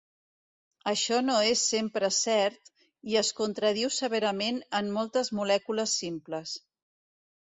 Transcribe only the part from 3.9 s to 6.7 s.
severament en moltes molècules simples.